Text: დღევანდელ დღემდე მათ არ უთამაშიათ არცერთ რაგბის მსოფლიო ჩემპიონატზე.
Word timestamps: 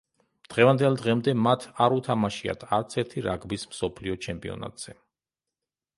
დღევანდელ 0.53 0.95
დღემდე 1.01 1.35
მათ 1.49 1.67
არ 1.87 1.95
უთამაშიათ 1.99 2.65
არცერთ 2.79 3.15
რაგბის 3.27 3.67
მსოფლიო 3.75 4.19
ჩემპიონატზე. 4.29 4.99